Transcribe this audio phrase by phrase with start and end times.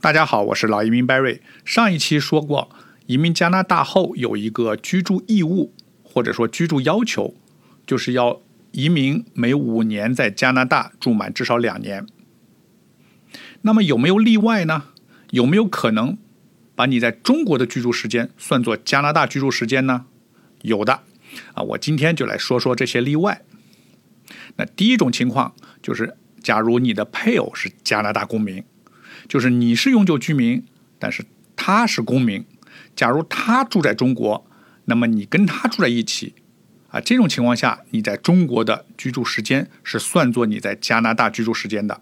[0.00, 1.40] 大家好，我是老移民 Barry。
[1.64, 2.70] 上一期说过，
[3.06, 5.74] 移民加拿大后有一个居住义务，
[6.04, 7.34] 或者说居住要求，
[7.84, 8.40] 就是要
[8.70, 12.06] 移民每五年在加拿大住满至少两年。
[13.62, 14.84] 那么有没有例外呢？
[15.30, 16.16] 有没有可能
[16.76, 20.06] 把你在中国的居住时间算作加拿大居住时间呢？
[20.62, 21.00] 有的
[21.54, 23.42] 啊，我今天就来说说这些例外。
[24.54, 28.62] 那第一种情况就是，假如你的配偶是加拿大公民。
[29.26, 30.64] 就是你是永久居民，
[30.98, 31.24] 但是
[31.56, 32.44] 他是公民。
[32.94, 34.46] 假如他住在中国，
[34.84, 36.34] 那么你跟他住在一起，
[36.88, 42.00] 啊，这种情况下，你在中国的居住时间是算作你在加拿大居住时间的。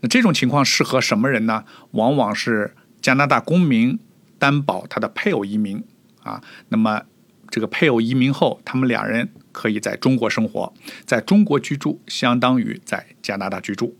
[0.00, 1.64] 那这种情况适合什么人呢？
[1.92, 3.98] 往往是加拿大公民
[4.38, 5.82] 担保他的配偶移民
[6.22, 6.42] 啊。
[6.68, 7.02] 那么
[7.48, 10.74] 这个配偶移民后，他们两人可以在中国生活，
[11.06, 13.96] 在中国居住，相当于在加拿大居住。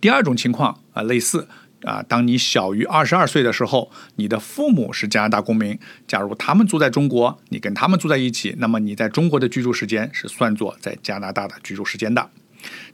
[0.00, 1.48] 第二种情况啊，类似
[1.82, 12.30] 啊，当你小于二十二岁的时候，你的父母是加拿大公民，假如他们住在中国，你跟他们住在一起，那么你在中国的居住时间是算作在加拿大的居住时间的。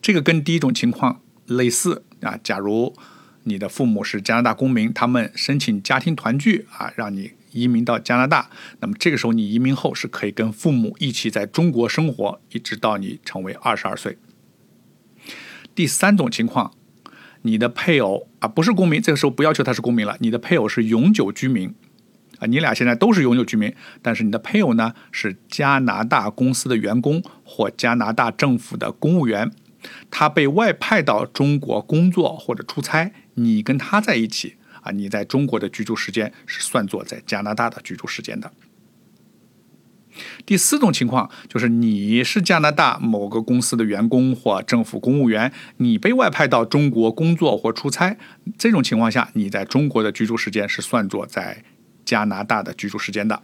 [0.03, 2.95] 这个跟第一种情况类似啊，假如
[3.45, 14.19] 你的父母是加拿大公民，他们申请家庭团聚啊，让你移民到加拿大，那么这个时候你移民后是可以跟父母一起在中国生活，一直到你成为二十二岁。
[15.75, 16.75] 第三种情况，
[17.43, 20.17] 你的配偶啊不是公民，这个时候不要求他是公民了。
[20.21, 21.75] 你的配偶是永久居民
[22.39, 29.51] 啊，你俩现在都是永久居民，但是你的配偶呢是加拿大公司的员工或加拿大政府的公务员，
[30.11, 38.53] 他被外派到中国工作或者出差，你跟他在一起啊，你在中国的居住时间是算作在加拿大的居住时间的。
[40.45, 48.17] 第四种情况就是你是加拿大某个公司的员工或政府公务员，你被外派到中国工作或出差，
[48.59, 51.65] 这种情况下，你在中国的居住时间是算作在
[52.05, 53.43] 加拿大的居住时间的。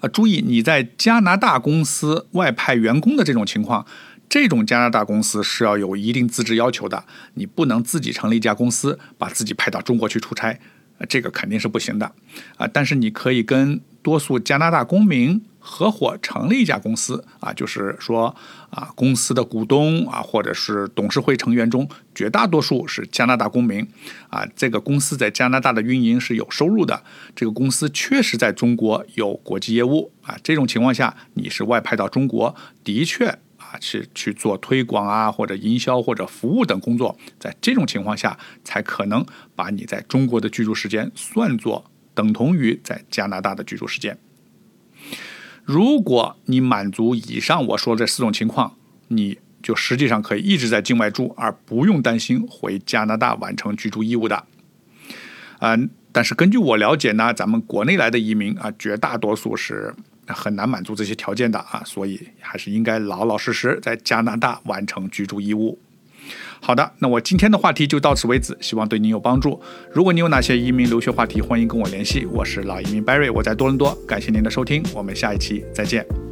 [0.00, 3.86] 啊，注意你在加拿大公司外派员工的这种情况，
[4.28, 10.58] 这种加拿大公司是要有一定资质要求的，你不能自己成立一家公司，把自己派到中国去出差。
[11.08, 12.12] 这个肯定是不行的
[12.56, 12.66] 啊！
[12.66, 18.34] 但是你可以跟多数加拿大公民合伙成立一家公司啊，就是说
[18.70, 23.86] 啊，公司的股东啊，或者是董事会成员中绝大多数是加拿大公民
[24.28, 24.46] 啊。
[24.56, 27.02] 这个公司在加拿大的运营是有收入的，
[27.36, 30.36] 这个公司确实在中国有国际业务啊。
[30.42, 33.38] 这种情况下，你是外派到中国，的确。
[33.70, 44.18] 啊，去去做推广啊，或者营销或者服务等工作，在这种情况下，才可能把你在中国的居住时间算作等同于在加拿大的居住时间。
[45.64, 48.76] 如果你满足以上我说这四种情况，
[49.08, 54.46] 你就实际上可以一直在境外住，而不用担心回加拿大完成居住义务的。
[55.60, 59.94] 嗯，但是根据我了解呢，咱们国内来的移民啊，绝大多数是。
[60.32, 65.78] 很难满足这些条件的啊，所以还是应该老老实实在加拿大完成居住义务。
[66.60, 69.60] 好的，那我今天的话题就到此为止，希望对您有帮助。
[69.92, 72.26] 如果你有哪些移民留学话题，欢迎跟我联系。
[72.26, 76.29] 我是老移民 Barry，我在多伦多，感谢您的收听，我们下一期再见。